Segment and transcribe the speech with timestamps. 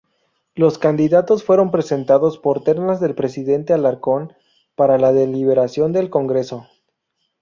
[0.55, 4.33] Los candidatos fueron presentados por ternas del presidente Alarcón
[4.73, 6.65] para la deliberación del Congreso.